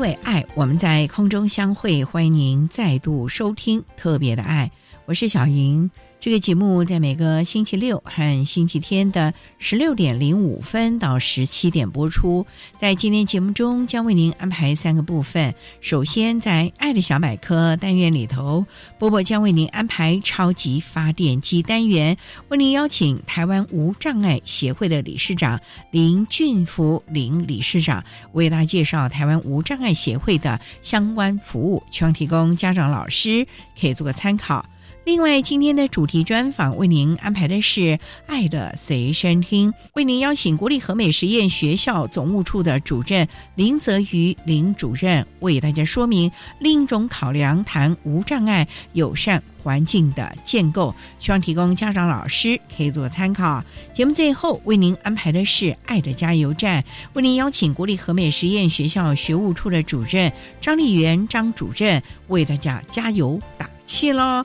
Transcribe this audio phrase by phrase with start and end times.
[0.00, 4.70] 因为爱，我们在空中相会，欢迎您再度收听特别的爱，
[5.04, 5.90] 我是小莹。
[6.20, 12.46] 这个节目在每个星期六和星期天的十六点零五分到十七点播出。
[12.78, 15.54] 在今天节目中，将为您安排三个部分。
[15.80, 18.66] 首先，在“爱的小百科”单元里头，
[18.98, 25.58] 波波将为您安排超级发电机单元，为您邀请台湾无障碍协会的理事长
[25.90, 33.46] 林俊福林理事长为大家介绍台湾无障碍协会的相关服务，希望提供家长、老师
[33.80, 34.66] 可以做个参考。
[35.04, 37.80] 另外，今天的主题专访为您安排的是
[38.26, 53.64] 《爱的随身听》，为您邀请国立和美实验学校总务处的主任林泽瑜林主任为大家说明另一种考量，谈无障碍友善环境的建构，希望提供家长、老师可以做参考。
[53.94, 56.82] 节目最后为您安排的是《爱的加油站》，
[57.14, 64.44] 为您邀请国立和美实验学校学务处的主任张丽媛张主任为大家加油打气喽。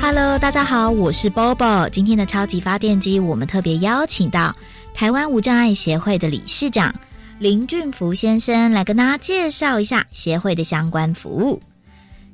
[0.00, 1.90] Hello，大家好，我是 Bobo。
[1.90, 4.54] 今天的超级发电机，我们特别邀请到
[4.94, 6.94] 台湾无障碍协会的理事长
[7.40, 11.60] 林俊福先生来跟大家介绍一下协会的相关服务。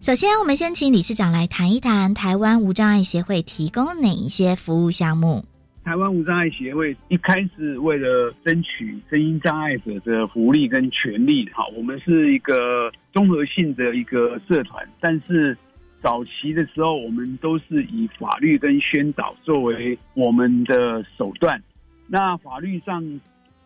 [0.01, 5.45] 首先，我们先请理事长来谈一谈台湾无障碍协会提供哪一些服务项目。
[5.85, 15.57] 台湾无障碍协会一开始为了争取声音障碍者的福利跟权利，哈，我们是一个综合性的一个社团，但是。
[16.05, 21.59] 早期的时候，我们都是以法律跟宣导作为我们的手段。
[22.07, 23.03] 那法律上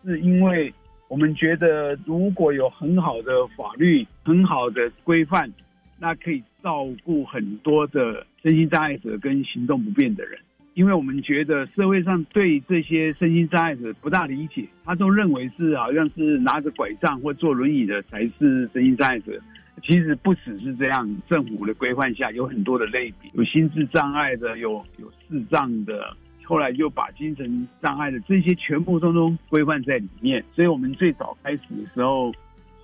[0.05, 0.73] 是因为
[1.09, 5.51] 我们觉得，如果有很好的法律、很好的规范，
[5.99, 10.39] 那可以照顾很多的身心障碍者跟行动不便的人。
[10.75, 19.37] 因为我们觉得社会上对这些身心障碍者不大理解，他都认为是好像是拿着拐杖或坐轮椅的才是身心障碍者。
[19.83, 30.43] 其实不只是这样，政府的规范下有很多的类比，有心智障碍的，有有视障的，后来就把精神障碍的这些全部通通规范在里面。
[30.55, 32.33] 所以我们最早开始的时候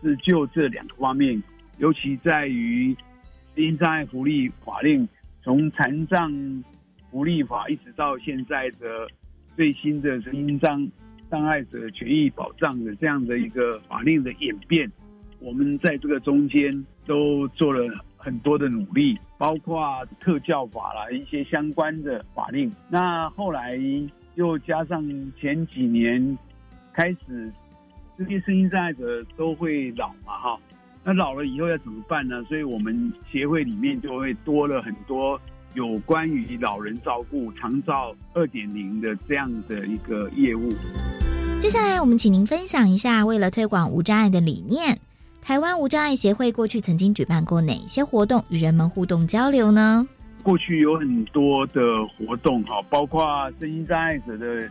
[0.02, 1.42] 是就这两个方面，
[1.78, 2.96] 尤其在于
[3.56, 5.08] 因障碍福利法令，
[5.44, 6.64] 从残障
[7.12, 9.08] 福利法一直到现在的
[9.56, 10.88] 最新的因障
[11.32, 14.92] 障碍者权益保障的这样的一个法令的演变。
[15.40, 22.72] 我们在这个中间都做了很多的努力，包括特教法啦，一些相关的法令。
[22.90, 23.80] 那后来
[24.36, 25.04] 又加上
[25.40, 26.38] 前几年
[26.94, 27.52] 开始，
[28.18, 30.60] 这些声音障碍者都会老嘛，哈。
[31.04, 32.44] 那老了以后要怎么办呢？
[32.46, 35.40] 所以我们协会里面就会多了很多
[35.76, 40.70] 有关于老人照顾、长照二点零的这样的一个业务。
[41.62, 44.98] 接下来，我们请您分享一下，为了推广无障碍的理念。
[45.46, 50.04] 台湾无障碍协会过去曾经举办过哪些活动与人们互动交流呢？
[50.42, 53.24] 过去有很多的活动，哈，包括
[53.60, 54.68] 身心障碍者的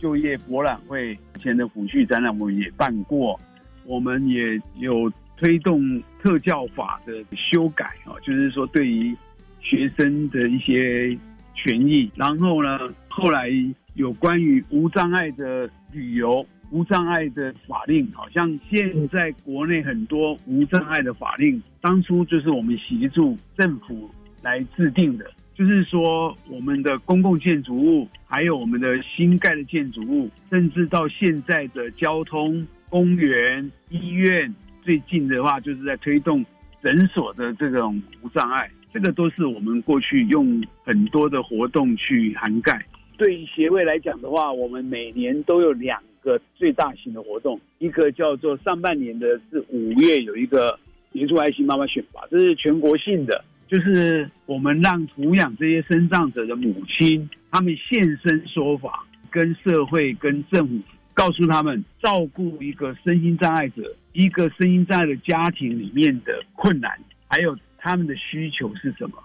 [0.00, 3.38] 就业博览会，以前的抚恤展览我们也办过，
[3.84, 9.14] 我们也有推动特教法的修改，啊，就是说对于
[9.60, 11.14] 学生的一些
[11.54, 12.78] 权益，然后呢，
[13.10, 13.50] 后来
[13.92, 24.10] 有关于无障碍的旅游、无障碍的法令，好像现在国内很多无障碍的法令，当初就是我们协助政府
[24.42, 25.24] 来制定的。
[25.54, 36.44] 就是说，我们的公共建筑物，还有我们的新盖的建筑物，甚至到现在的交通、公园、医院，最近的话就是在推动
[36.82, 42.84] 诊所的这种无障碍，这个都是我们过去用很多的活动去涵盖。
[43.16, 50.78] 对于协会来讲的话，我们每年都有两一个最大型的活动，一个叫做上半年的是五月有一个
[51.12, 53.44] 协助爱心妈妈选拔，这是全国性的。
[53.68, 60.80] 就是我们让抚养这些身障者的母亲，他们现身说法，跟社会、跟政府
[61.12, 66.98] 告诉他们，照顾一个身心障碍者、一个身心障碍的家庭里面的困难，
[67.28, 69.18] 还有他们的需求是什么。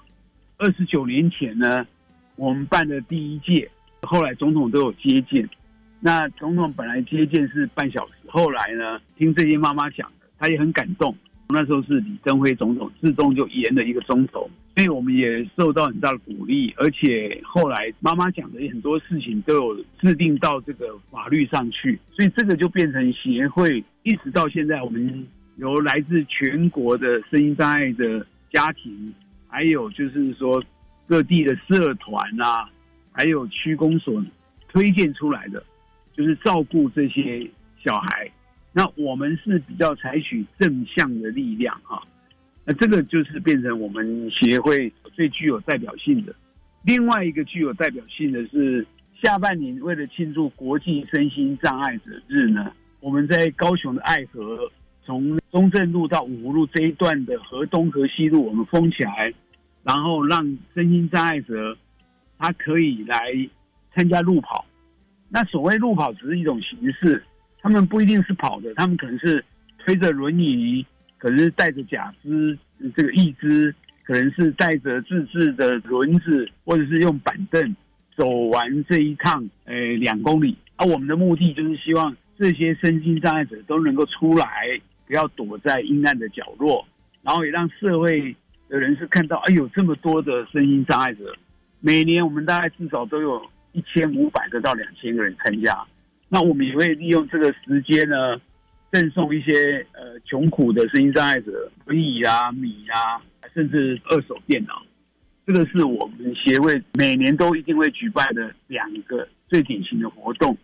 [0.58, 1.88] 二十九年前呢，
[2.36, 3.72] 我们办的第一届，
[4.02, 5.48] 后来总统都有接见。
[6.00, 11.16] 那总统本来接见是半小时，后来呢，听这些妈妈讲的，他也很感动。
[11.52, 16.72] 那时候是李登辉总统，自动就延了一个钟头，所以我们也受到很大的鼓励。
[16.78, 28.24] 而且后来妈妈讲的很多事情都有制定到这个法律上去，所以这个就变成协会，一直到现在，我们由来自全国的声音障碍的
[28.54, 29.12] 家庭，
[29.48, 30.64] 还有就是说
[31.08, 32.70] 各地的社团啊，
[33.12, 34.24] 还有区公所
[34.68, 35.64] 推荐出来的，
[36.20, 37.50] 就是照顾这些
[37.82, 38.30] 小孩。
[38.74, 42.04] 那我们是比较采取正向的力量哈，
[42.66, 46.36] 那这个就是变成我们协会最具有代表性的。
[46.84, 48.86] 另外一个具有代表性的是，
[49.24, 54.70] 下半年为了庆祝国际身心障碍者日呢，我们在高雄的爱河，
[55.06, 59.34] 从中正路到五湖路这一段的河东河西路，我们封起来，
[59.84, 61.78] 然后让身心障碍者
[62.38, 63.18] 他可以来
[63.96, 64.66] 参加路跑。
[65.30, 67.24] 那所谓路跑只是一种形式。
[67.62, 69.44] 他们不一定是跑的，他们可能是
[69.80, 70.86] 推着轮椅，
[71.18, 72.58] 可能是带着假肢，
[72.96, 77.76] 这个义肢，可能是带着自制的轮子，或者是用板凳
[78.16, 80.56] 走完这一趟，呃，两公里。
[80.78, 84.48] 而我们的目的就是希望这些身心障碍者都能够出来，
[85.06, 86.88] 不要躲在阴暗的角落，
[87.22, 88.34] 然后也让社会
[88.70, 91.36] 的人士看到，哎，有这么多的身心障碍者。
[91.82, 95.78] 每年我们大概至少都有一千五百个到两千个人参加。
[96.28, 98.40] 那我们也会利用这个时间呢，
[98.92, 103.22] 赠送一些呃穷苦的声音障碍者轮椅啊、米啊，
[103.54, 104.84] 甚至二手电脑。
[105.48, 110.56] 这个是我们协会每年都一定会举办的两个最典型的活动，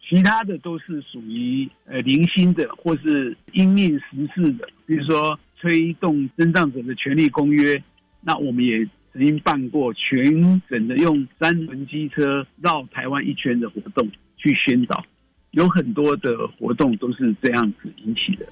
[0.00, 7.82] 其他的都是属于呃零星的或是因应时事的，比如说推动身障者的权利公约。
[8.22, 10.24] 那我们也曾经办过全
[10.68, 14.08] 省的用三轮机车绕台湾一圈的活动。
[14.42, 15.04] 去宣导，
[15.50, 18.46] 有很多的活动都是这样子引起的。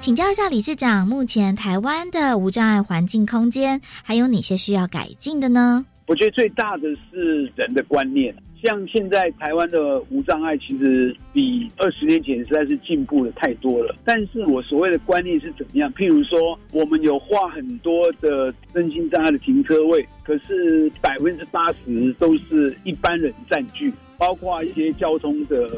[0.00, 5.86] 请教一下理事长，目前台湾的无障碍环境空间还有哪些需要改进的呢？
[6.08, 8.36] 我觉得最大的是人的观念。
[8.64, 13.94] 像现在台湾的无障碍，其实比二十年前实在是进步的太多了。
[14.06, 15.92] 但是我所谓的观念是怎么样？
[15.92, 23.92] 譬如说，我们有画很多的身心障碍的停车位，可是百分之八十都是一般人占据。
[24.16, 25.68] 包括一些交通的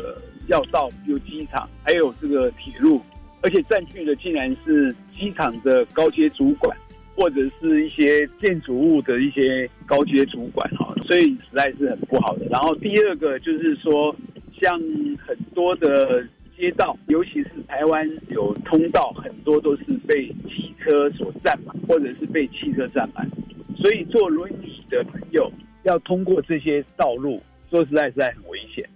[0.47, 3.01] 要道，有机场，还有这个铁路，
[3.41, 6.77] 而且占据的竟然是机场的高阶主管，
[7.17, 12.47] 或者是一些建筑物的一些高阶主管哈，所以实在是很不好的。
[12.51, 14.15] 然后第二个就是说，
[14.61, 14.79] 像
[15.27, 23.29] 很多的街道，尤其是台湾有通道，很多都是被汽车所占满，或者是被汽车占满，
[23.77, 25.51] 所以坐轮椅的朋友
[25.85, 27.43] 要通过这些道路。
[27.69, 28.89] 说实在，实在很危险，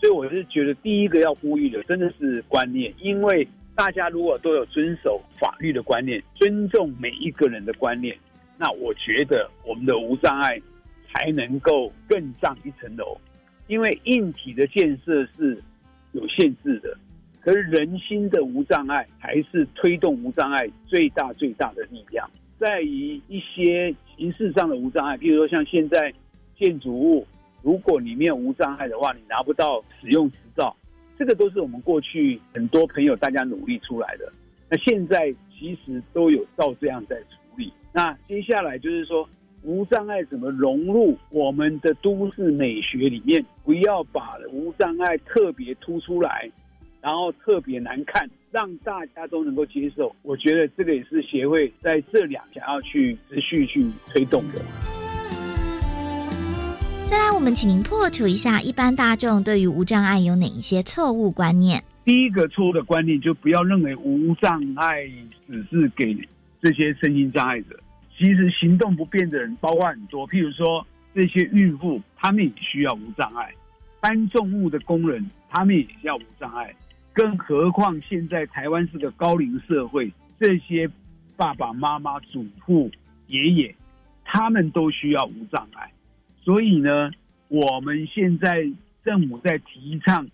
[0.00, 8.16] 所以我是觉得第一个要呼吁的真的是观念，因为大家如果都有遵守法律的观念，尊重每一个人的观念，
[8.56, 10.56] 那我觉得我们的无障碍
[11.12, 13.16] 才能够更上一层楼。
[13.66, 15.62] 因为硬体的建设是
[16.12, 16.96] 有限制的，
[17.40, 22.28] 可是人心的无障碍还是推动无障碍最大最大的力量。
[22.58, 26.12] 在于一些形式上的无障碍，比如说像现在
[26.58, 27.26] 建筑物。
[27.64, 30.76] 如果里面无障碍的话，你拿不到使用执照，
[31.16, 34.32] 这个都是我们过去很多朋友大家努力出来的。
[34.68, 37.72] 那现在其实都有照这样在处理。
[37.92, 39.28] 那接下来就是说，
[39.64, 43.44] 无障碍怎么融入我们的都市美学里面？
[43.64, 46.50] 不要把无障碍特别突出来，
[47.00, 50.14] 然后特别难看，让大家都能够接受。
[50.22, 54.60] 我觉得这个也是协会在这两想要去持续去推动的。
[57.08, 61.80] 再来，我们请您破除一下一般大众对于无障碍有哪一些错误观念。
[62.04, 65.04] 第一个错误的观念，就不要认为无障碍
[65.46, 66.16] 只是给
[66.60, 67.78] 这些身心障碍者。
[68.16, 73.48] 其实行动不便的人包括很多，譬如说这些孕妇，他们也需要无障碍；
[74.00, 76.74] 搬重物的工人，他们也需要无障碍。
[77.12, 80.88] 更何况现在台湾是个高龄社会，这些
[81.36, 82.90] 爸爸妈妈、祖父、
[83.26, 83.74] 爷爷，
[84.24, 85.90] 他们都需要无障碍。
[86.42, 87.10] 所以呢，
[87.48, 88.66] 我们现在
[89.04, 90.26] 政府在提倡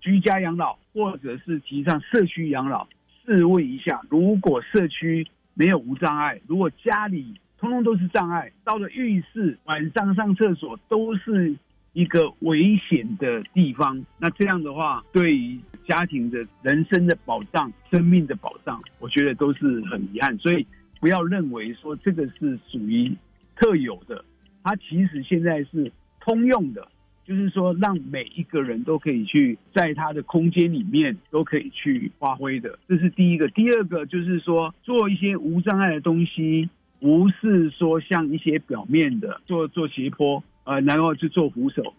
[0.00, 2.86] 居家养老，或者是提倡社区养老。
[3.24, 5.26] 试问一下，如果社区
[5.58, 11.52] 没有无障碍，如果家里通通都是障碍，到了浴室晚上上厕所都是
[11.94, 20.38] 一个危险的地方，那这样的话，对于家庭的人生的保障、生命的保障，我觉得都是很遗憾。
[20.38, 20.64] 所以
[21.00, 23.12] 不要认为说这个是属于
[23.56, 24.24] 特有的。
[24.62, 26.86] 它其实现在是通用的，
[27.28, 33.46] 就是说让每一个人都可以去在他的空间里面都可以去发挥的，这是第一个。
[33.48, 41.92] 第二个就是说做一些无障碍的东西，不是说像一些表面的做做斜坡，呃，然后去做扶手，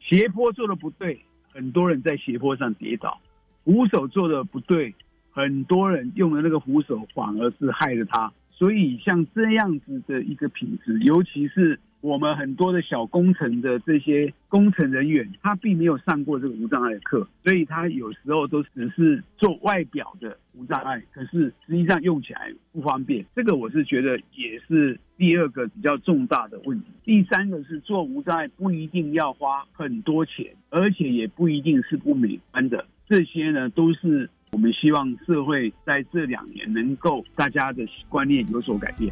[0.00, 1.18] 斜坡做的不对，
[1.50, 3.18] 很多人在斜坡上跌倒；
[3.64, 4.94] 扶手做的不对，
[5.30, 8.30] 很多人用的那个扶手反而是害了他。
[8.50, 11.80] 所以像这样子的一个品质，尤其是。
[12.04, 23.24] 我们很多的小工程的这些工程人员，他并没有上过这个无障碍的课，所以他有时候都只是做外表的无障碍，可是实际上用起来不方便。
[23.34, 26.88] 这个我是觉得也是第二个比较重大的问题。
[27.04, 32.84] 第三个是做无障碍不一定要花很多钱，而且也不一定是不美观的。
[33.08, 39.10] 这些呢，都是我们希望社会在这两年能够大家的观念有所改变。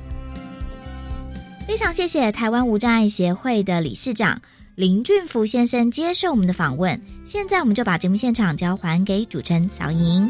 [1.66, 4.40] 非常谢谢台湾无障碍协会的理事长
[4.74, 7.00] 林俊福先生接受我们的访问。
[7.24, 10.28] 现在我们就把节目现场交还给主持人小莹。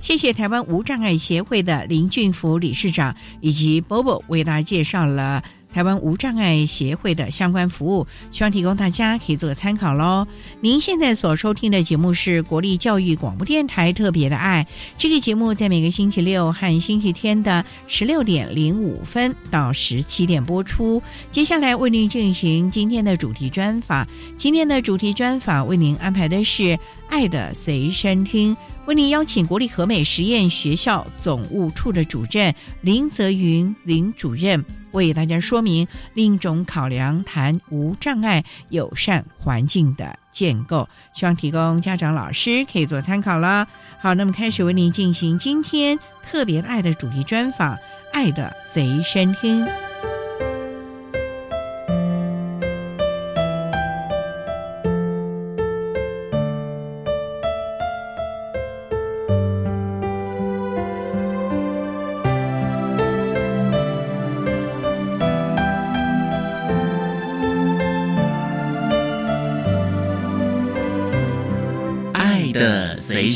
[0.00, 5.42] 谢谢台湾无障碍协会的林俊福理事长以及 Bobo 为大家介绍了。
[5.76, 10.26] 台湾无障碍协会的相关服务，希望提供大家可以做个参考喽。
[10.62, 14.66] 您现在所收听的节目是国立教育广播电台特别的爱，
[14.96, 21.02] 这个节目在每个星期六和星期天的十六点零五分到十七点播出。
[21.30, 26.62] 接下来为您进行今天的主题专访，今天的主题专访为您安排的是
[27.10, 28.54] 《爱的随身听》，
[28.86, 34.64] 为您邀请国立和美实验学校总务处的主任林泽云林主任。
[34.96, 43.68] 为大家说明另一种考量，谈无障碍友善环境的建构，希望提供家长、老师可以做参考了。
[44.00, 47.74] 好，那么开始为您进行今天特别爱的主题专访，
[48.12, 49.66] 《爱的随身听》。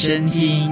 [0.00, 0.71] 随身听。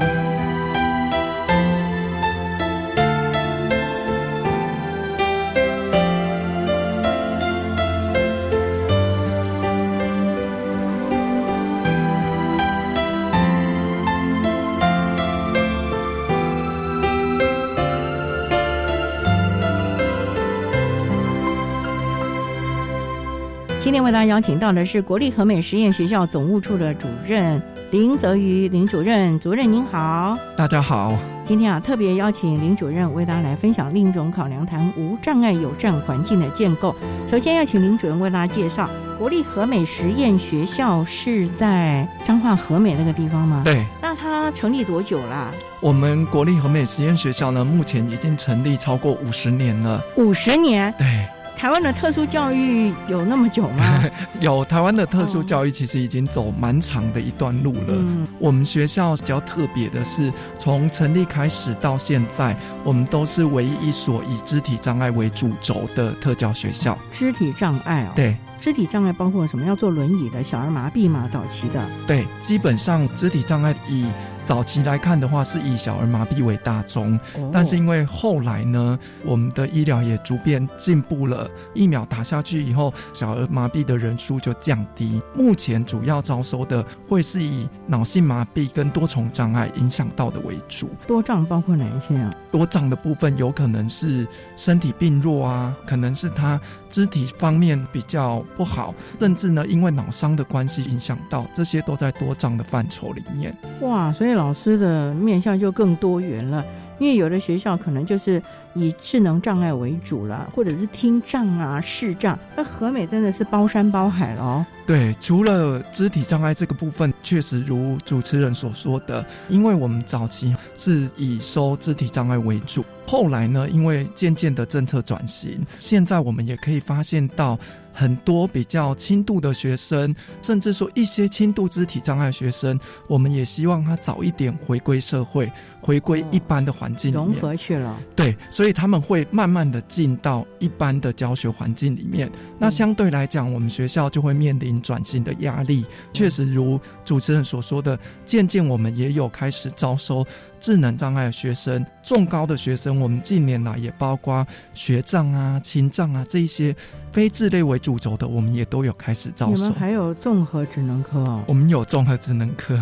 [23.79, 27.78] 今天为大家邀请到的是国立和美实验学校总务处的主任。
[27.91, 31.17] 林泽瑜林主任，主任您好，大家好。
[31.47, 36.95] 今天啊，特别邀请林主任为大家来分享另一种考量，谈无障碍友善环境的建构。
[37.31, 43.63] 首先要请林主任为大家介绍国立和美实验学校是在彰化和美那个地方吗？
[43.65, 43.83] 对。
[44.03, 45.51] 那它成立多久啦？
[45.81, 50.03] 我们国立和美实验学校呢，目前已经成立超过五十年了。
[50.17, 50.93] 五十年？
[50.99, 51.27] 对。
[51.59, 54.05] 台湾的特殊教育有那么久吗？
[54.39, 57.89] 有，台湾的特殊教育其实已经走蛮长的一段路了。
[57.89, 66.97] 嗯，我们学校比较特别的是，从成立开始到现在，我们都是唯一一所以肢体障碍为主轴的特教学校。
[67.11, 68.37] 肢体障碍哦，对。
[68.61, 69.65] 肢体障碍包括什么？
[69.67, 71.85] 要坐轮椅的小儿麻痹嘛，早期的。
[72.07, 74.07] 对，基本上肢体障碍以
[74.49, 77.21] 早期来看的话，是以小儿麻痹为大宗，
[77.53, 85.21] 但是因为后来呢，我们的医疗也逐渐进步了，疫苗打下去以后，小儿麻痹的人数就降低。
[85.35, 90.89] 目前主要招收的会是以脑性麻痹跟多重障碍影响到的为主。
[91.07, 92.35] 多障包括哪一些啊？
[92.51, 94.27] 多障的部分有可能是
[94.57, 103.55] 身体病弱啊，可能是他肢体方面比较不好，甚至呢因为脑伤的关系影响到，这些都在多障的范畴里面。
[103.83, 104.38] 哇，所以。
[104.39, 106.65] 老师的面向就更多元了，
[107.01, 108.41] 因为有的学校可能就是
[108.75, 112.39] 以智能障碍为主了，或者是听障啊、视障。
[112.57, 114.65] 那和美真的是包山包海了哦。
[114.87, 127.59] 对，除了肢体障碍这个部分，确实如主持人所说的，因为我们早期是以收肢体障碍为主，后来呢，因为渐渐的政策转型，现在我们也可以发现到。
[127.99, 132.79] 很多比较轻度的学生，甚至说一些轻度肢体障碍学生，
[133.09, 135.51] 我们也希望他早一点回归社会，
[135.89, 137.99] 回归一般的环境里面融合去了。
[138.15, 142.31] 对，所以他们会慢慢的进到一般的教学环境里面。
[142.59, 145.87] 那相对来讲，我们学校就会面临转型的压力。
[146.13, 150.23] 确实，如主持人所说的，渐渐我们也有开始招收。
[150.61, 156.75] 智能障碍的学生、重高的学生，我们近年来也包括学障啊、轻障啊这一些
[157.13, 159.55] 非智类为主轴的，我们也都有开始招收。
[159.55, 161.43] 你们还有综合职能科哦？
[161.47, 162.79] 我们有综合职能科。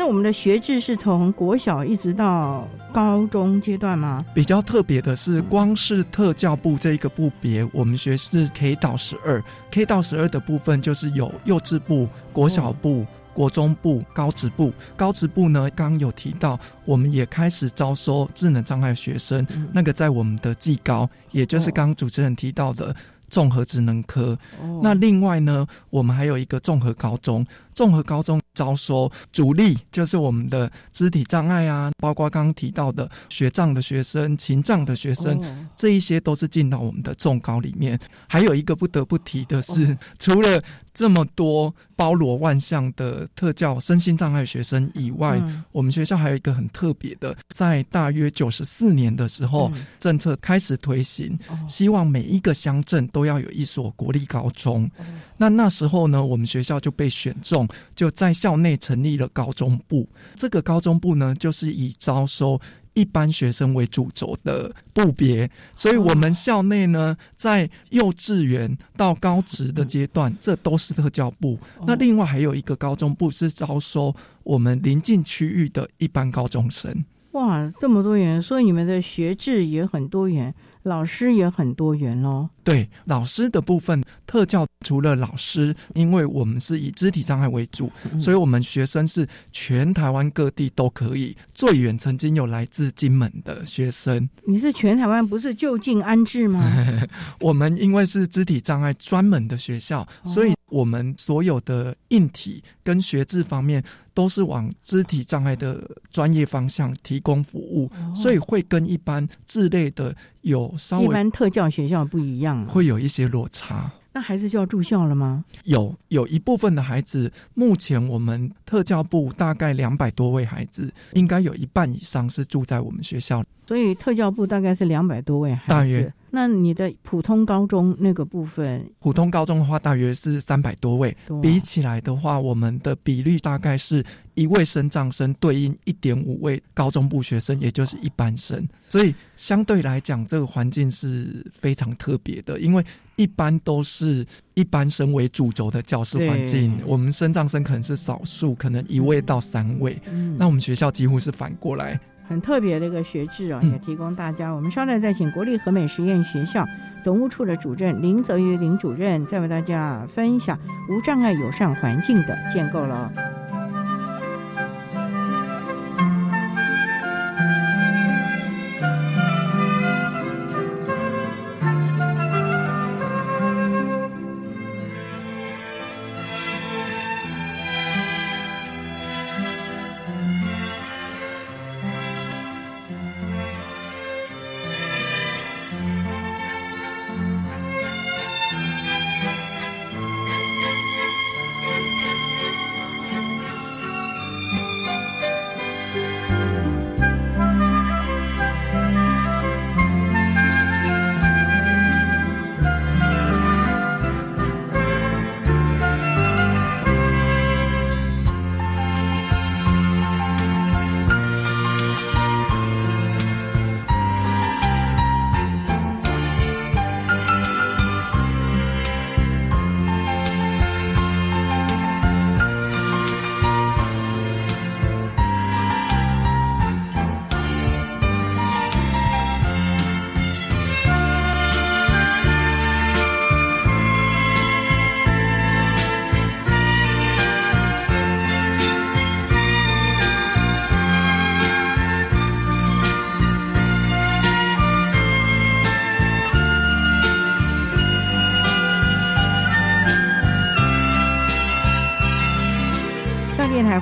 [0.00, 4.24] 那我们的学制是从国小一直到高中阶段吗？
[4.34, 13.06] 比较特别的是，光是特教部这一个部别，我们学是 K 到十二，K 到十二的部分就是有幼稚部、国小部。
[13.32, 19.46] 国中部、高职部、高职部呢，刚有提到，我们也开始招收智能障碍学生。
[19.72, 22.94] 那个在我们的技高，也就是刚主持人提到的
[23.28, 24.36] 综合职能科。
[24.82, 27.46] 那另外呢，我们还有一个综合高中。
[27.74, 35.40] 综合高中招收主力就是我们的肢体障碍啊，包括刚刚提到的学障的学生、情障的学生，
[35.76, 37.98] 这一些都是进到我们的重高里面。
[38.28, 40.60] 还有一个不得不提的是，除了
[40.92, 45.40] 这么多包罗万象的特教身心障碍学生以外，
[45.72, 54.90] 我们学校还有一个很特别的，在大约九十四年的时候，政策开始推行，希望每一个乡镇都要有一所国立高中。
[55.36, 57.59] 那那时候呢，我们学校就被选中。
[57.96, 62.60] 就在校内成立了高中部，这个高中部呢，就是以招收
[62.94, 71.58] 一般学生为主轴的部别，所以我们校内呢，在幼稚园到高职的阶段，这都是特教部。
[71.86, 77.04] 那另外还有一个高中部是招收我们临近区域的一般高中生。
[77.32, 80.52] 哇，这么多元，所以你们的学制也很多元。
[80.82, 82.48] 老师也很多元喽。
[82.64, 91.36] 对，老师的部分特教除了老师，因为我们是以肢体障碍为主，所以我们学生是全台湾各地都可以。
[91.54, 94.28] 最远曾经有来自金门的学生。
[94.46, 96.62] 你是全台湾不是就近安置吗？
[97.40, 103.82] 我们因为是肢体障碍专门的学校，所以我们所有的硬体跟学制方面
[104.14, 110.16] 都是往肢体障碍的专业方向提供服务，所以会跟一般智类的。
[110.42, 113.92] 有稍微一般特教学校不一样，会有一些落差。
[114.14, 115.44] 那孩子就要住校了吗？
[115.64, 123.44] 有有一部分的孩子，目前我们特教部大概两百多位孩子，应该有一半以上是住在我们学校。
[123.68, 125.68] 所以特教部大概是两百多位孩子。
[125.68, 126.10] 大约。
[126.30, 138.66] 那你的普通高中那个部分，普通高中的话大约是三百多位，比起来的话，我们的比率大概是一位升降生对应一点五位高中部学生，也就是一般生。
[138.88, 142.84] 所以相对来讲，这个环境是非常特别的，因为
[143.16, 150.00] 一般都是一般生为主轴的教室环境，我们升降生可能是少数，可能一位到三位。
[150.38, 152.00] 那我们学校几乎是反过来。
[152.30, 154.52] 很特别的一个学制啊，也提供大家。
[154.52, 156.64] 我们稍待再请国立和美实验学校
[157.02, 160.56] 总务处的主任林泽瑜林主任，再为大家分享
[160.88, 163.12] 无障碍友善环境的建构了。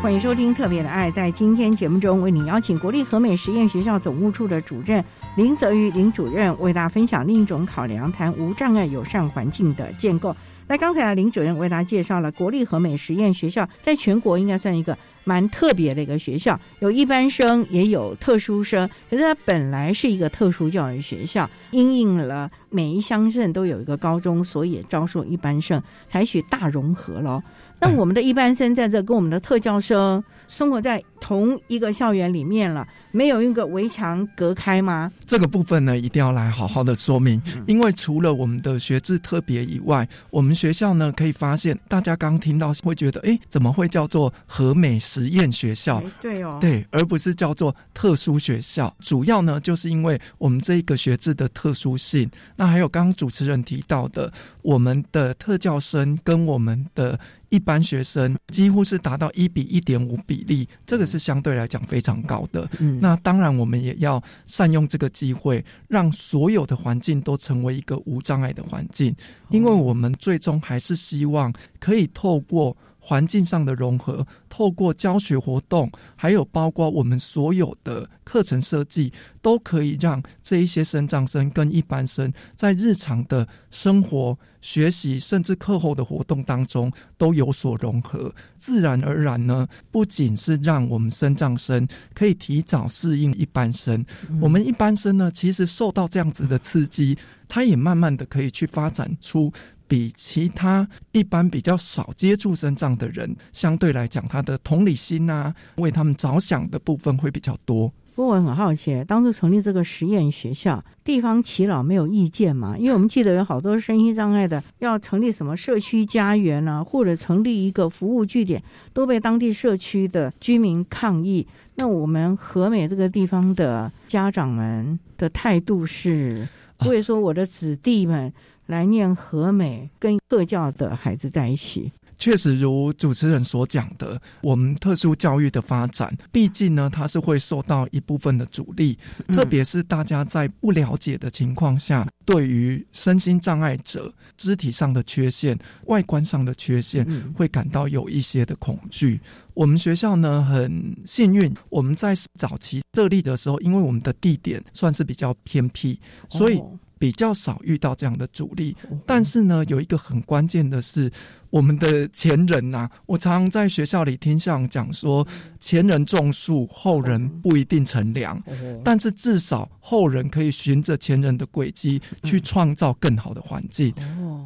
[0.09, 1.11] 欢迎收听《特别的爱》。
[1.13, 5.05] 在今天节目中，为你邀请国立和美实验学校总务处的主任
[5.37, 10.35] 林泽瑜林主任，为大家分享另一种考量，谈无障碍友善环境的建构。
[10.67, 18.89] 那刚才啊，林主任为大家介绍了国立和美实验学校，在全国应该算一个蛮特别的一个学校，有一般生，也有特殊生。
[19.11, 27.43] 可是它本来是一个特殊教育学校，因应了每一乡镇都有一个高中，所以招收一般生，采取大融合了。
[27.81, 35.13] 那我们的一般生在这跟我们的特教生生活在同一个校园里面了，没有一个围墙隔开吗？
[35.27, 46.03] 这个部分呢，一定要来好好的说明，因为除了我们的学制特别以外，我们学校呢可以发现，大家刚听到会觉得，哎，怎么会叫做和美实验学校？
[46.21, 48.95] 对哦，对，而不是叫做特殊学校。
[49.01, 52.31] 主要呢，就是因为我们这个学制的特殊性。
[52.57, 54.33] 那还有刚刚主持人提到的，
[54.63, 62.69] 我们的特教生跟我们的一般学生几乎是达到一比一点五比例，这个是相对来讲非常高的。
[62.81, 69.15] 嗯，那当然我们也要善用这个机会，让所有的环境都成为一个无障碍的环境，
[69.51, 72.77] 因为我们最终还是希望可以透过。
[72.99, 88.35] 环境上的融合，透过教学活动，还有包括我们所有的课程设计，都可以让这一些生长生跟一般生在日常的生活、学习，甚至课后的活动当中都有所融合。
[88.59, 94.05] 自然而然呢，不仅是让我们生长生可以提早适应一般生，
[94.41, 99.51] 我们一般生呢，其实受到这样子的刺激，他也慢慢的可以去发展出。
[99.89, 107.91] 比其他一般比较少接触生障的人，相对来讲，他的同理心啊，为他们着想的部分会比较多。
[108.15, 112.77] 不过我很好奇，当初成立这个实验学校，地方耆老没有意见嘛？
[112.77, 118.61] 因为我们记得有好多身心障碍的要成立什么社区家园啊，或者成立一个服务据点，
[118.93, 121.47] 都被当地社区的居民抗议。
[121.77, 128.33] 那我们和美这个地方的家长们的态度是，不会说我的子弟们。
[128.69, 131.91] 来念和美，跟特教的孩子在一起。
[132.19, 149.21] 确实，如主持人所讲的，我们特殊教育的发展，毕竟呢，它是会受到一部分的阻力，特别是大家在不了解的情况下，对于身心障碍者肢体上的缺陷、外观上的缺陷，会感到有一些的恐惧。
[149.55, 155.97] 我们学校呢，很幸运，我们在早期设立的时候，因为我们的地点算是比较偏僻，
[156.29, 156.61] 所以。
[156.99, 161.11] 比较少遇到这样的阻力，但是呢，有一个很关键的是。
[161.51, 165.27] 我们的前人呐，我常常在学校里听校长讲说，
[165.59, 168.39] 前人种树，后人不一定乘凉，
[168.85, 173.95] 但是至少后人可以循着前人的轨迹去创造更好的环境。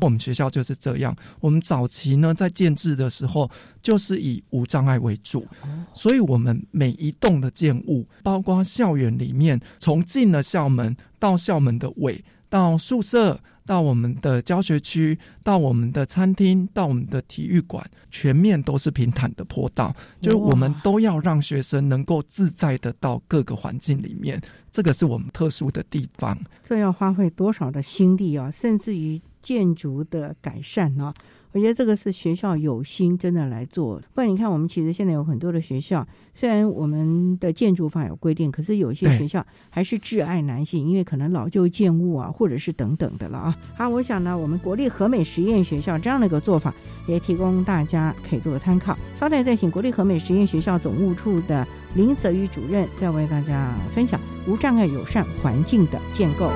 [0.00, 3.50] 我们学校就是这样，我们早期呢在建制的时候
[3.82, 5.44] 就是以无障碍为主，
[5.92, 13.40] 所以我们每一栋的建物，包括校园里面，从进了校门到校门的尾，到宿舍。
[13.64, 26.36] 到我们的教学区，到我们的餐厅，到我们的体育馆，全面都是平坦的坡道，就是我们都要让学生能够自在的到各个环境里面，这个是我们特殊的地方。
[26.64, 28.50] 这要花费多少的心力啊？
[28.50, 31.14] 甚至于建筑的改善呢？
[31.52, 43.58] 我觉得这个是学校有心真的来做，不然你看，我们其实现在有很多的学校，虽然我们的建筑法有规定，可是有些学校还是挚爱男性，因为可能老旧建物啊，或者是等等的了啊。
[43.76, 46.74] 好，我想呢，我们国立和美实验学校这样的一个做法，
[47.06, 48.96] 也提供大家可以做个参考。
[49.14, 56.50] 稍待再请国立和美实验学校总务处的林泽宇主任，再为大家分享无障碍友善环境的建构。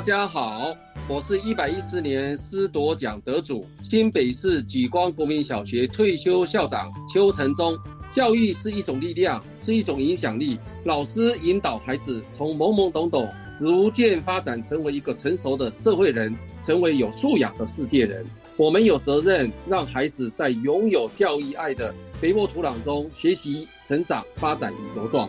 [0.00, 0.74] 大家好，
[1.06, 7.76] 我是一百一十年师铎奖得主新北市举光国民小学退休校长邱成忠。
[8.10, 10.58] 教育是一种力量，是一种影响力。
[10.86, 16.34] 老师引导孩子从懵懵懂懂，逐渐发展成为一个成熟的社会人，
[16.64, 18.24] 成为有素养的世界人。
[18.56, 25.28] 我们有责任让孩子在拥有教育爱的肥沃土壤中学习、成长、发展与茁壮。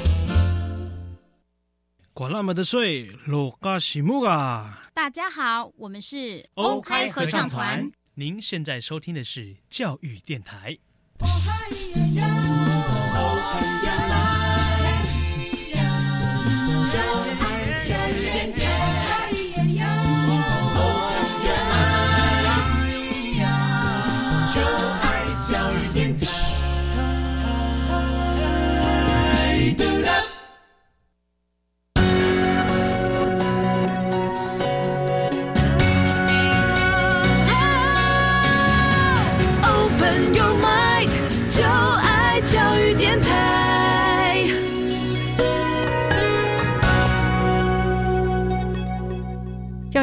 [2.21, 4.83] 管那么的水，罗嘎西木啊！
[4.93, 7.91] 大家好，我们是欧开合唱团。
[8.13, 10.77] 您现在收听的是教育电台。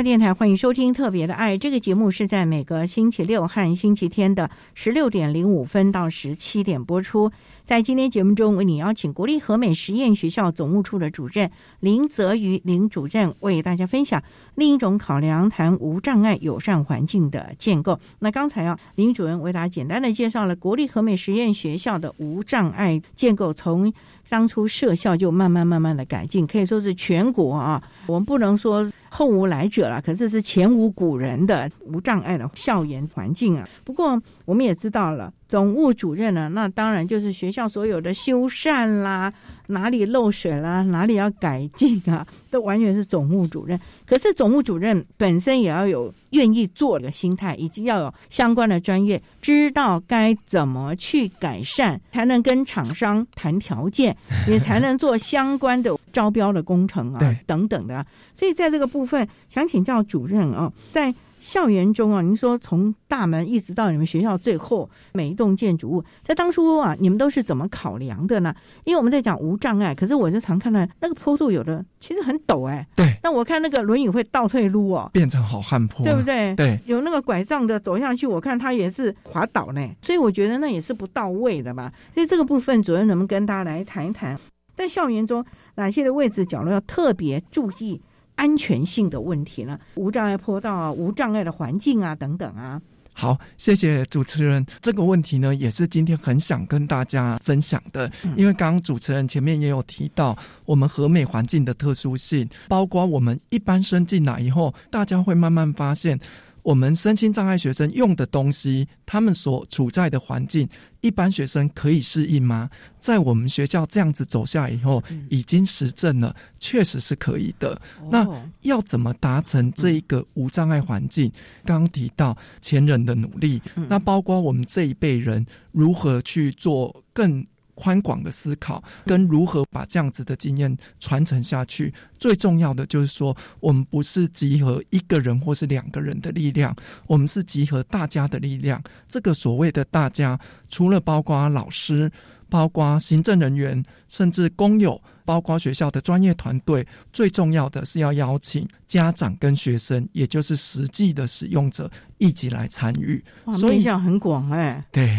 [0.03, 7.33] 电台欢迎收听《特别的爱》这个节目，是在每个星期六和星期天的十六点零五分到十七点播出。
[7.65, 14.23] 在今天节目中，为你邀请国立和美实验学校总务处的主任林泽瑜林主任为大家分享
[14.55, 17.99] 另一种考量，谈无障碍友善环境的建构。
[18.21, 23.93] 那刚才啊，林主任为大家简单的介绍了国立和美实验学校的无障碍建构，从
[24.29, 28.89] 当初设校就慢慢慢慢的改进，可以说是全国啊，我们不能说。
[29.09, 33.69] 后无来者了，可是是前无古人的无障碍的校园环境啊。
[33.85, 39.33] 不过我们也知道了，总务主任呢，那当然就是学校所有的修缮啦。
[39.71, 43.79] 哪里漏水了，哪里要改进啊，都完全是总务主任。
[44.07, 54.17] 可是总务主任本身也要有愿意做的心态，以及要有相关的专业，知道该怎么去改善，才能跟厂商谈条件，
[54.47, 58.05] 也才能做相关的招标的工程啊，等等的。
[58.35, 61.15] 所以在这个部分，想请教主任啊，在。
[61.41, 68.53] 校园中啊，您说从大门一直到你们学校最后每一栋建筑物，在当初啊，你们都是怎么考量的呢？
[68.83, 72.85] 因为我们在讲无障碍，可是我就常看到那个坡度有的其实很陡哎。
[72.97, 73.17] 对。
[73.23, 76.57] 那我看那个轮椅会倒退路哦，变成好汉坡，对不对？
[76.57, 76.77] 对。
[76.87, 81.93] 有那个拐杖的走下去，我看它也是滑倒呢，所以我觉得那也是不到位的吧。
[82.15, 84.37] 所以这个部分主任能不能跟大家来谈一谈，
[84.79, 88.01] 在校园中哪些的位置角落要特别注意？
[88.37, 89.77] 安全性的问题呢？
[89.97, 92.81] 无障碍坡道啊，无障碍的环境啊，等等啊。
[93.13, 94.65] 好，谢谢主持人。
[94.81, 98.09] 这个问题呢，也是今天很想跟大家分享的。
[98.37, 106.21] 因为刚刚主持人前面也有提到，我们和美环境的特殊性，包括我们一般生进来以后，大家会慢慢发现。
[106.69, 110.69] 我们身心障碍学生用的东西，他们所处在的环境，
[111.01, 112.69] 一般学生可以适应吗？
[112.99, 117.81] 在我们学校这样子走下以后，已经实证了，确实是可以的。
[118.11, 118.29] 那
[118.61, 121.33] 要怎么达成这一个无障碍环境？
[121.65, 127.47] 刚刚提到前人的努力，那包括我们这一辈人如何去做更。
[127.79, 136.75] 宽广的思考跟如何把这样子的经验传承下去，最重要的就是说，我们不是集合一个人或是两个人的力量，
[137.07, 138.83] 我们是集合大家的力量。
[139.07, 140.39] 这个所谓的大家，
[140.69, 142.11] 除了包括老师。
[142.49, 153.23] 包括行政人员，甚至工友，包括学校的专业团队，最重要的是要邀请家长跟学生，也就是实际的使用者一起来参与。
[153.53, 154.83] 所以影响很广哎。
[154.91, 155.17] 对，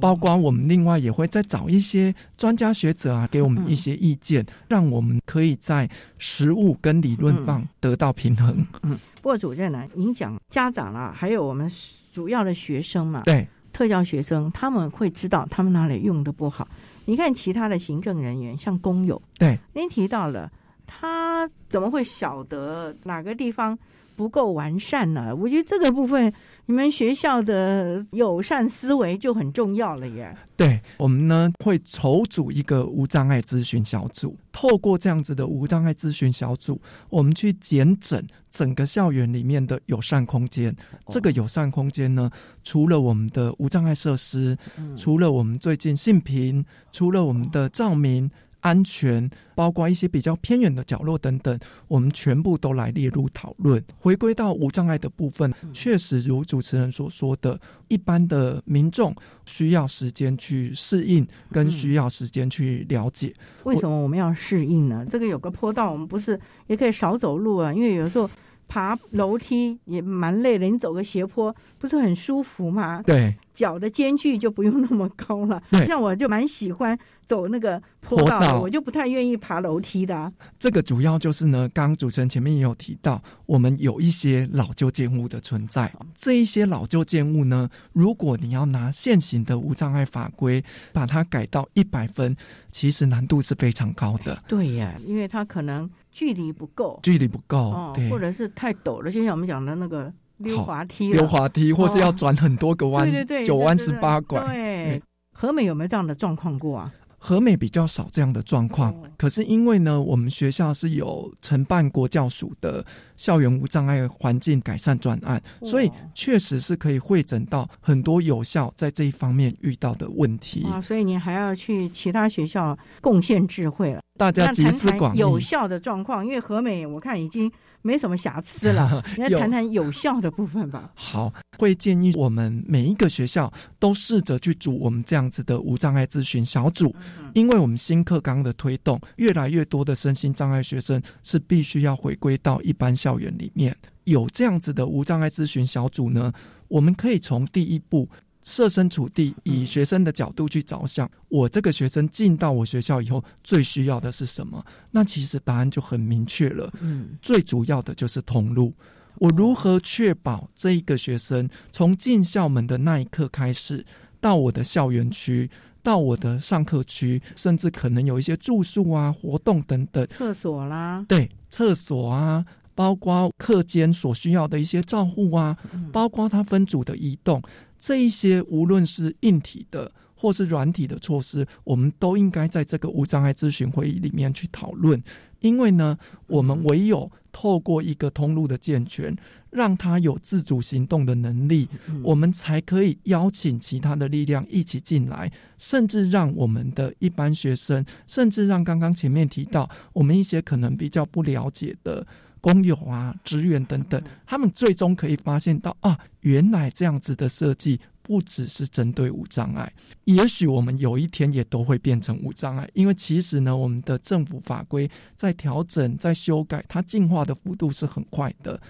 [0.00, 8.66] 包括我们另外也会再找一些专家学者啊，给我们一些意见，让我们可以在实物跟理论上得到平衡。
[8.82, 11.70] 嗯，不过主任呢，您讲家长啦，还有我们
[12.12, 13.22] 主要的学生嘛？
[13.24, 13.48] 对。
[13.76, 16.66] 特教学生他们会知道他们哪里用的不好。
[17.04, 20.50] 你看其他的行政人员，像工友，对，您提到了
[20.86, 23.78] 他怎么会晓得哪个地方
[24.16, 25.36] 不够完善呢。
[25.36, 26.32] 我觉得这个部分，
[26.66, 30.36] 你们学校的友善思维就很重要了耶。
[30.56, 40.74] 对我们呢，会筹组一个无障碍咨询小组，透过这样子的无障碍咨询小组，我们去检诊整个校园里面的友善空间。
[41.08, 42.28] 这个友善空间呢，
[42.64, 44.58] 除了我们的无障碍设施，
[44.96, 48.30] 除了我们最近性平，除了我们的照明。
[48.66, 53.80] 安全，包括一些比较偏远的角落等等，我们全部都来列入讨论。
[53.96, 63.32] 回归到无障碍的部分，确实如主持人所说的，一般的民众需要时间去适应，跟需要时间去了解。
[63.62, 65.06] 为什么我们要适应呢？
[65.08, 67.72] 这个有个坡道，我们不是也可以少走路啊？
[67.72, 68.28] 因为有时候。
[68.68, 73.02] 爬楼梯也蛮累的，你走个斜坡不是很舒服吗？
[73.02, 75.62] 对，脚的间距就不用那么高了。
[75.86, 80.32] 像我就蛮喜欢走那个坡道，我就不太愿意爬楼梯的。
[80.58, 85.92] 这个主要就是呢，刚刚主持人前面也有提到，我们有一些老旧建物的存在。
[86.16, 92.36] 这一些老旧建物呢，如果你要拿现行的无障碍法规把它改到一百分，
[92.70, 94.42] 其实难度是非常高的。
[94.48, 95.88] 对呀，因为它可能。
[96.16, 104.42] 距离不够，距离不够，对，或者是太陡了，就像我们讲的那个溜滑梯，溜滑梯，或是要转很多个弯，对对对，九弯十八拐。
[104.46, 105.02] 对，
[105.34, 106.90] 和美有没有这样的状况过啊？
[107.18, 112.82] 和美比较少这样的状况，可是因为呢，我们学校是有承办国教署的
[113.16, 120.64] 校园无障碍环境改善专案，所以确实是可以会诊到很多有效在这一方面遇到的问题。
[120.64, 120.80] 啊。
[120.80, 126.24] 所以你还要去其他学校贡献智慧了，大家集思广益，有效的状况。
[126.24, 127.50] 因为和美我看已经。
[127.82, 130.90] 没什么瑕疵了， 你来谈谈有效的部分吧。
[130.96, 136.92] 好，会建议我们每一个学校都试着去组我们这样子的无障碍咨询小组，
[137.32, 146.32] 因为我们新课纲的推动，越来越多的身心障碍学生是必须要回归到一般校园里面，有这样子的无障碍咨询小组呢，
[146.66, 148.08] 我们可以从第一步。
[148.46, 154.64] 设身处地，以学生的角度去着想，我这个学生进到我学校以后，最需要的是什么？
[154.92, 156.72] 那其实答案就很明确了。
[156.80, 158.72] 嗯，最主要的就是通路。
[159.16, 163.84] 我如何确保这一个学生从进校门的那一刻开始，
[164.20, 165.50] 到我的校园区，
[165.82, 172.44] 到我的上课区，甚至可能有一些住宿啊、活动等等，厕所啦，对，厕所啊，
[172.76, 175.56] 包括课间所需要的一些照护啊，
[175.92, 177.42] 包括他分组的移动。
[177.78, 185.02] 这一些无论是硬体的或是软体的措施，我们都应该在这个无障碍咨询会议里面去讨论。
[185.40, 189.14] 因为呢，我们唯有透过一个通路的健全，
[189.50, 191.68] 让他有自主行动的能力，
[192.02, 202.06] 我们才可以邀请其他的力量一起进来，甚至让我们的一般学生，甚至让刚刚前面提到我们一些可能比较不了解的。
[202.46, 209.72] 工友啊，职员等等，他们最终可以发现到啊，原来这样子的设计不只是针对无障碍，
[210.04, 218.60] 也许我们有一天也都会变成无障碍，因为其实呢，我们的政府法规在调整、在修改，它进化的幅度是很快的。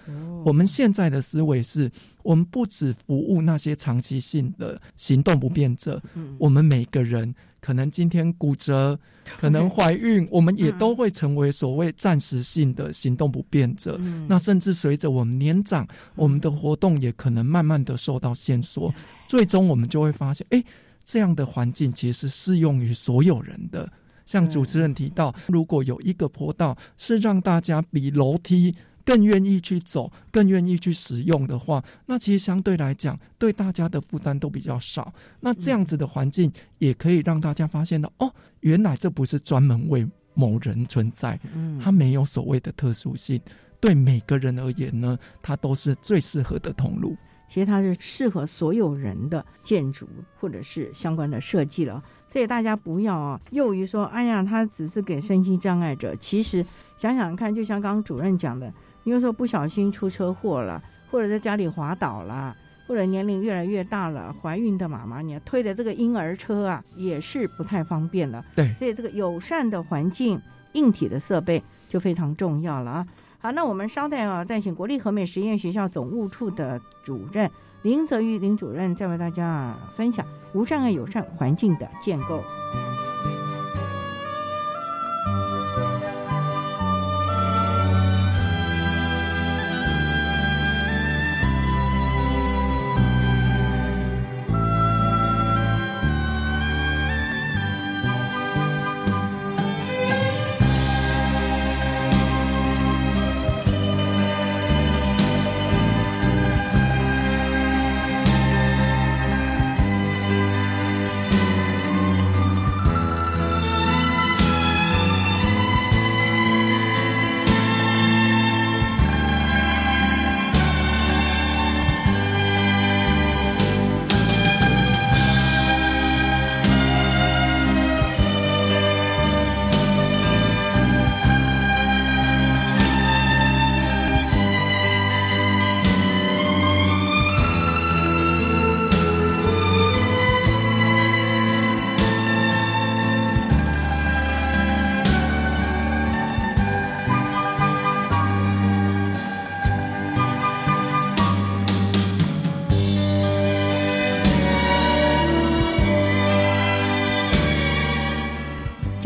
[0.43, 6.03] 我们现在的思维是，我们不只服务那些长期性的行动不便者，
[6.39, 7.35] 我们每个人。
[7.66, 8.96] 可能今天骨折，
[9.40, 14.00] 可能怀孕，我们也都会成为所谓暂时性的行动不便者。
[14.29, 18.94] 那甚至随着我们年长，我们的活动也可能慢慢的受到限缩。
[19.26, 20.62] 最终，我们就会发现，哎，
[21.05, 23.90] 这样的环境其实适用于所有人的。
[24.26, 28.72] 像主持人提到，如果有一个坡道是让大家比楼梯。
[29.07, 35.14] 更愿意去走，更愿意去使用的话，那其实相对来讲，对大家的负担都比较少。
[35.39, 38.28] 那这样子的环境也可以让大家发现到，哦，
[38.61, 40.05] 原来这不是专门为
[40.35, 43.41] 某人存在，嗯，它没有所谓的特殊性，
[43.80, 47.16] 对每个人而言呢，它都是最适合的通路。
[47.49, 50.09] 其实它是适合所有人的建筑
[50.41, 52.03] 或者是相关的设计了。
[52.28, 56.12] 所以大家不要啊，囿于说，哎呀，它只是给身心障碍者。
[56.16, 56.66] 其实
[56.99, 58.74] 想想看，就像刚刚主任讲的。
[59.11, 68.44] 有时候不小心出车祸了，或者在家里滑倒了，或者年龄越来越大了，怀孕的妈妈，你推的这个婴儿车啊，也是不太方便的。
[68.54, 70.40] 对，所以这个友善的环境、
[70.72, 73.07] 硬体的设备就非常重要了啊。
[73.38, 77.48] 好，那我们稍待啊，再请国立和美实验学校总务处的主任
[77.82, 82.42] 林泽玉林主任，再为大家分享无障碍友善环境的建构。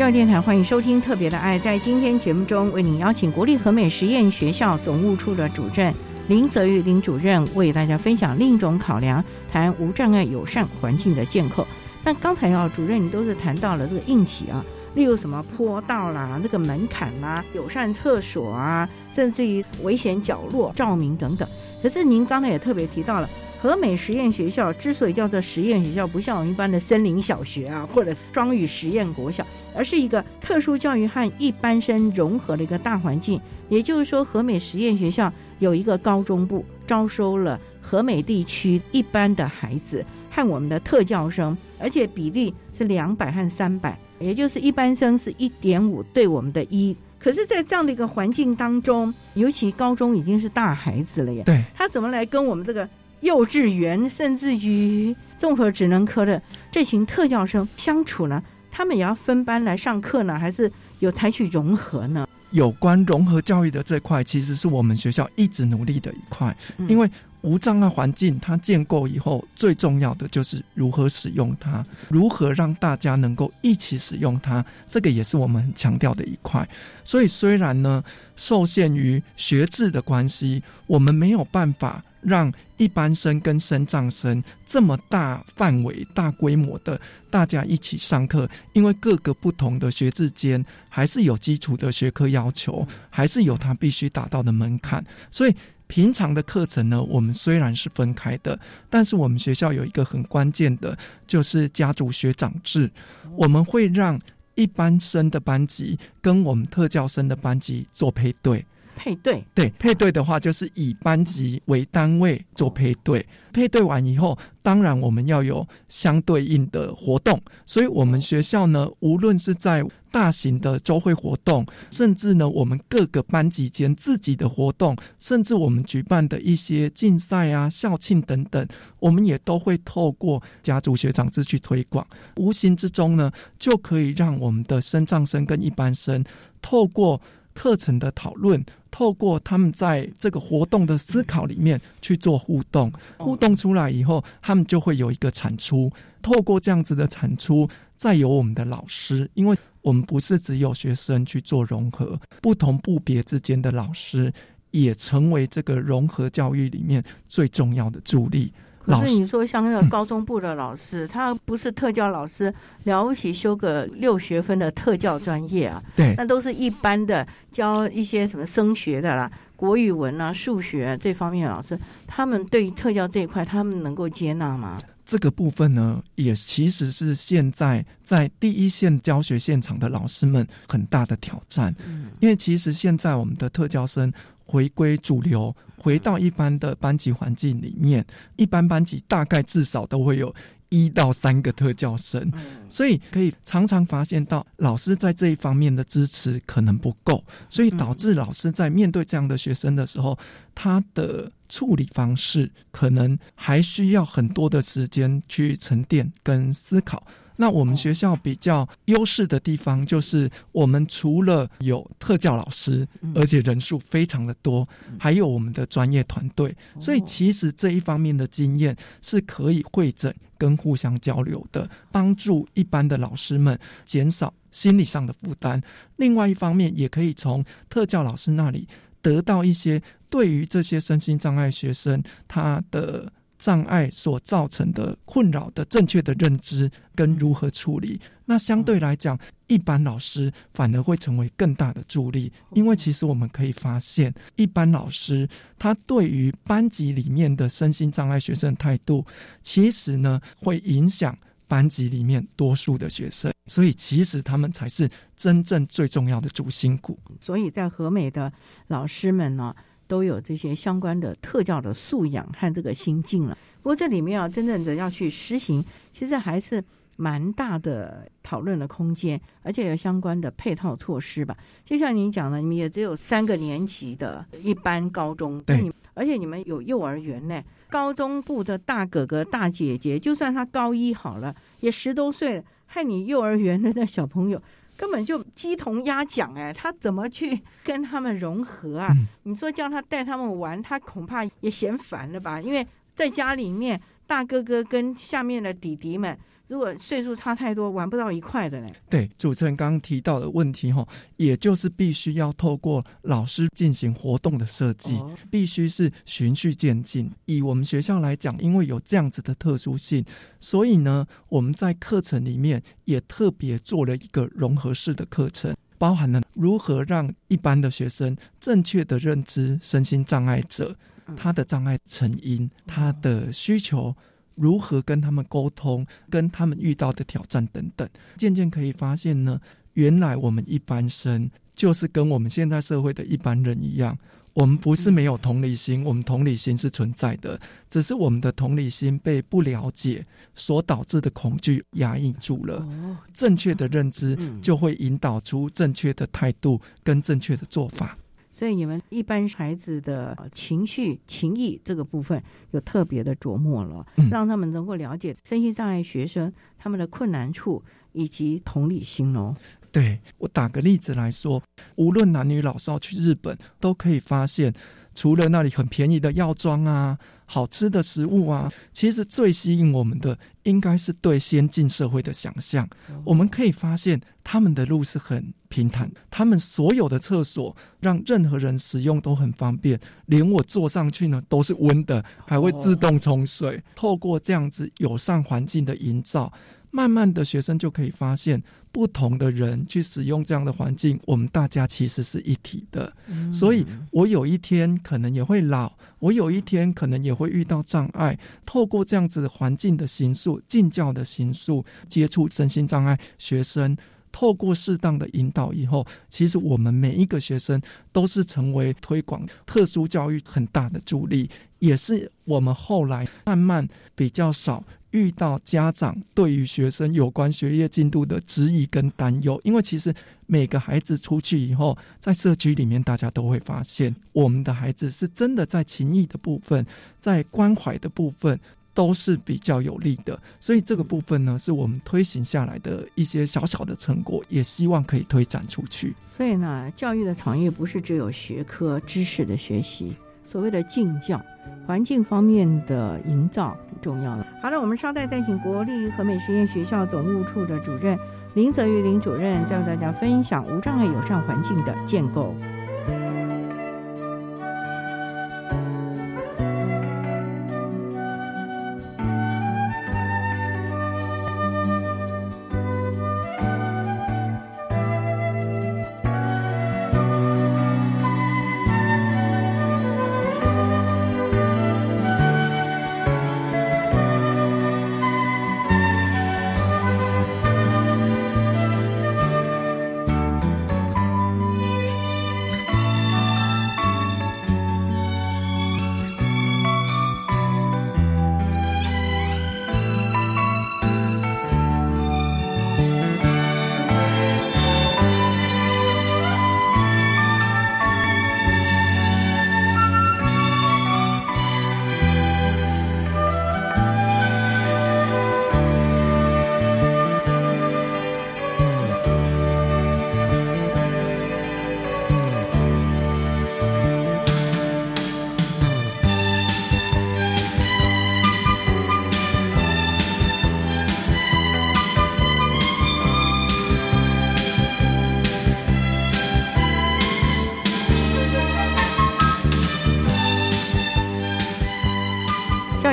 [0.01, 1.59] 教育电台欢迎收听《特别的爱》。
[1.61, 5.93] 在今天节目中，为您邀请国立和美实验学校总务处的主任
[6.27, 11.67] 林泽玉林主任，为大家分享另一种考量，谈无障碍友善环境的建构。
[12.03, 21.47] 那刚才啊，主任你都是谈到了这个硬体啊，例如什么坡道啦、那个门槛啦、友善厕所啊，甚至于危险角落照明等等。
[21.83, 23.29] 可是您刚才也特别提到了。
[23.61, 29.45] 和美实验学校之所以叫做实验学校，不像我们一般的森林小学啊，或者双语实验国小，
[29.75, 33.39] 而是一个特殊教育和一般生融合的一个大环境。
[33.69, 46.97] 也就是说，和美实验学校有一个高中部，招收了和美地区一般的孩子和我们的特教生，而且比例是两百和三百，也就是一般生是一点五对我们的一。
[47.19, 52.89] 可是，在这样的一个环境当中，尤其高中已经是大孩子了呀，对，他怎么来跟我们这个？
[53.21, 56.41] 幼稚园甚至于综合职能科的
[56.71, 62.27] 这群特教生相处呢，他们也要分班来上课呢，还是有采取融合呢？
[62.51, 66.55] 有关融合教育的这块，其实是我们学校一直努力的一块，
[66.89, 67.09] 因为
[67.41, 76.67] 无障碍环境它建构以后，最重要的就是如何使用它，如何让大家能够一起使用它，这个也是我们强调的一块。
[77.03, 78.03] 所以虽然呢，
[78.35, 82.03] 受限于学制的关系，我们没有办法。
[82.23, 95.03] 让一般生跟升障生这么大范围、大规模的大家一起上课，因为各个不同的学制间还是有基础的学科要求，还是有他必须达到的门槛。
[95.31, 95.55] 所以
[95.91, 98.57] 平常的课程呢，我们虽然是分开的，
[98.89, 102.89] 但是我们学校有一个很关键的，就是家族学长制，
[103.35, 104.17] 我们会让
[104.55, 108.65] 一般生的班级跟我们特教生的班级做配对。
[108.95, 113.25] 配对对配对的话，就是以班级为单位做配对。
[113.53, 117.37] 配对完以后，当然我们要有相对应的活动。
[117.65, 128.65] 所以，我们学校呢，无论是在大型的周会活动，甚至呢，我们各个班级间自己的活动，甚至我们举办的一些竞赛啊、校庆等等，
[128.99, 132.07] 我们也都会透过家族学长制去推广。
[132.37, 133.29] 无形之中呢，
[133.59, 136.23] 就可以让我们的升障生跟一般生
[136.61, 137.19] 透过。
[137.53, 145.91] 课程的讨论，透过他们在这个活动的思考里面去做互动，互动出来以后，他们就会有一个产出。
[146.21, 154.31] 透过这样子的产出，再由我们的老师，因为我们不是只有学生去做融合，不同部别之间的老师
[154.69, 158.53] 也成为这个融合教育里面最重要的助力。
[158.83, 162.53] 可是你说像那个高中部的老师，他不是特教老师，
[162.85, 165.81] 了不起修个六学分的特教专业啊？
[165.95, 174.77] 对，那都是一般的教一些什么升学的啦、国语文啊、数学这方面的老师，他们对于特教这一块，他们能够接纳吗？
[175.05, 181.75] 这个部分呢，也其实是现在在第一线教学现场的老师们很大的挑战。
[181.85, 184.11] 嗯，因为其实现在我们的特教生。
[184.51, 190.35] 回归主流，回到一般的班级环境里面，一般班级大概至少都会有
[190.67, 192.29] 一到三个特教生，
[192.67, 200.19] 所以可以常常发现到老师在这一方面的支持可能不够，所以导致老师在面对这样的学生的时候，
[200.53, 207.01] 他的处理方式可能还需要很多的时间去沉淀跟思考。
[207.41, 214.69] 那我们学校比较优势的地方，就是我们除了有特教老师，而且人数非常的多，
[214.99, 225.59] 还有我们的专业团队，所以其实这一方面的经验是可以会诊跟互相交流的，帮助一般的老师们减少心理上的负担。
[225.95, 228.67] 另外一方面，也可以从特教老师那里
[229.01, 229.81] 得到一些
[230.11, 233.11] 对于这些身心障碍学生他的。
[233.41, 239.17] 障碍所造成的困扰的正确的认知跟如何处理，那相对来讲，
[239.47, 245.27] 一般老师反而会成为更大的助力，因为其实我们可以发现，一般老师
[245.57, 249.03] 他对于班级里面的身心障碍学生态度，
[249.41, 251.17] 其实呢会影响
[251.47, 254.87] 班级里面多数的学生，所以其实他们才是
[255.17, 256.95] 真正最重要的主心骨。
[257.19, 258.31] 所以在和美的
[258.67, 259.55] 老师们呢。
[259.91, 263.37] 都有这些相关的特教的素养和这个心境了。
[263.61, 265.61] 不过这里面啊，真正的要去实行，
[265.91, 266.63] 其实还是
[266.95, 271.35] 蛮大的讨论的空间，而且有相关的配套措施吧。
[271.65, 277.43] 就像您讲的，你们也只有三个年级的一般高中，对，而且你们有幼儿园呢。
[277.69, 284.41] 高中部的大哥哥大姐姐，就算他高一好了，也十多岁了，害你幼儿园的那小朋友。
[284.77, 288.91] 根本就鸡同鸭讲哎，他怎么去 跟他们融合啊？
[289.23, 292.41] 你说叫他带他们玩，他恐怕也嫌烦了吧？
[292.41, 292.65] 因为
[292.95, 296.17] 在家里面，大哥哥跟下面的弟弟们
[296.51, 298.73] 如果岁数差太多，玩不到一块的嘞？
[298.89, 300.85] 对，主持人刚刚提到的问题哈，
[301.15, 307.09] 也就是必须要透过老师进行活动的设计，必须是循序渐进。
[307.23, 310.03] 以我们学校来讲，因为有这样子的特殊性，
[310.41, 320.75] 所以呢，我们在课程里面也特别做了一个融合式的课程，包含了如何让一般的学生正确的认知身心障碍者
[321.15, 323.95] 他的障碍成因、他的需求。
[324.35, 329.39] 如何跟他们沟通，跟他们遇到的挑战等等，渐渐可以发现呢，
[329.73, 333.97] 原来我们一般生就是跟我们现在社会的一般人一样，
[334.33, 342.65] 我们不是没有同理心，我们同理心是存在的，只是我们的同理心被不了解所导致的恐惧压抑住了。
[343.13, 347.97] 正确的认知就会引导出正确的态度跟正确的做法。
[348.41, 352.19] 所以你们一般孩子的情绪、情谊这个部分
[352.49, 359.35] 有特别的琢磨了，让他们能够了解身心障碍学生他们的困难处以及同理心哦。
[359.71, 361.43] 对我打个例子来说，
[361.75, 364.51] 无论男女老少去日本，都可以发现。
[364.95, 366.97] 除了那里很便宜的药妆啊，
[367.33, 372.67] 好吃的食物啊，其实最吸引我们的应该是对先进社会的想象。
[373.05, 383.63] 我们可以发现，他们的路是很平坦，他们所有的厕所让任何人使用都很方便，连我坐上去呢都是温的，还会自动冲水。
[383.75, 386.33] 透过这样子友善环境的营造。
[386.73, 388.41] 慢慢的学生就可以发现，
[388.71, 392.91] 不同的人去使用这样的环境，我们大家其实是一体的。
[393.33, 398.17] 所以，我有一天可能也会老，我有一天可能也会遇到障碍。
[398.45, 403.75] 透过这样子环境的形塑、进教的形塑，接触身心障碍学生，
[404.11, 407.61] 透过适当的引导以后，其实我们每一个学生
[407.91, 411.29] 都是成为推广特殊教育很大的助力，
[411.61, 414.61] 也是我们后来慢慢比较少。
[414.91, 419.93] 遇到家长对于学生有关学业进度的质疑跟担忧，因为其实
[420.27, 426.65] 每个孩子出去以后，在社区里面，大家都会发现，我们的孩子是真的在情谊的部分，
[426.99, 428.37] 在关怀的部分
[428.73, 430.21] 都是比较有利的。
[430.41, 435.95] 所以这个部分呢，是我们推行下来的一些小小的成果，也希望可以推展出去。
[436.17, 439.95] 所以呢，教育的产业不是只有学科知识的学习。
[440.31, 441.19] 所谓的敬教，
[441.67, 444.25] 环境方面的营造很重要了。
[444.41, 447.99] 好了，我们稍待再请国立和美实验学校总务处的主任
[448.33, 452.33] 林泽玉林主任，再为大家分享无障碍友善环境的建构。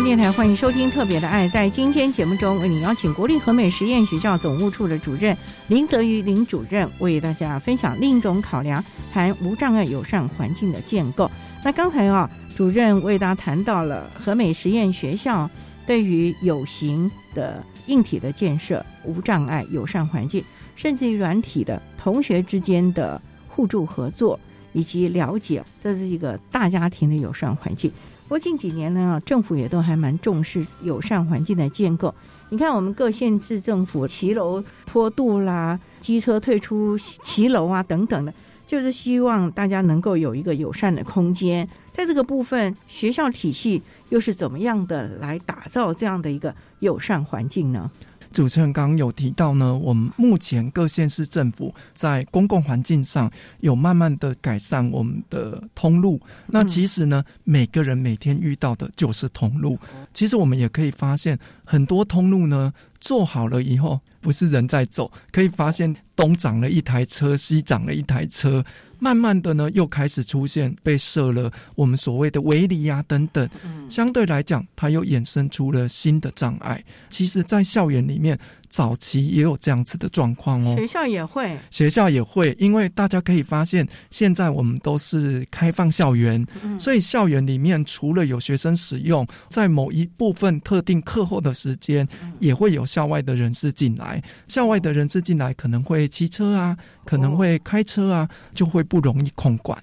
[0.08, 1.46] 电台欢迎收听《特别的爱》。
[1.50, 5.36] 在今天节目中，为你邀请国立和美实验学校总务处的主任
[5.66, 8.82] 林泽瑜林主任，为大家分享另一种考量，
[9.12, 11.30] 谈无障碍友善环境的建构。
[11.62, 15.50] 那刚才啊，主任为大家谈到了和美实验学校
[15.86, 20.42] 对于有形的硬体的建设、无障碍友善环境，
[20.74, 24.40] 甚至于软体的同学之间的互助合作
[24.72, 27.92] 以及了解，这是一个大家庭的友善环境。
[28.28, 32.14] 不过近几年呢，政府也都还蛮重视友善环境的建构。
[32.50, 38.34] 你看，我们各县市政府骑楼坡度啦、机车退出骑楼啊等等的，
[38.66, 41.66] 就是希望大家能够有一个友善的空间。
[41.90, 47.90] 在这个部分，学校体系又是怎么样的来打造这样的一个友善环境呢？
[48.32, 56.20] 主持人刚刚有提到呢，我们目前各县市政府在公共环境上有慢慢的改善我们的通路。
[56.46, 59.78] 那其实呢，每个人每天遇到的就是通路。
[60.12, 68.64] 其实我们也可以发现，很多通路呢做好了以后，不是人在走，可以发现东长了一台车，西长了一台车。
[68.98, 73.48] 慢慢的呢，又开始出现被设了我们所谓的围篱啊等等，
[73.88, 76.84] 相对来讲，它又衍生出了新的障碍。
[77.08, 78.38] 其实，在校园里面，
[78.68, 80.74] 早期也有这样子的状况哦。
[80.76, 86.44] 学校也会，学校也会，因为大家可以发现，现在我们都是开放校园，
[86.80, 92.08] 所以校园里面除了有学生使用，在某一部分特定课后的时间，
[92.40, 94.20] 也会有校外的人士进来。
[94.48, 98.82] 校外的人士进来，可能会骑车啊，可能会开车啊，就会。
[98.88, 99.78] 不容易控管，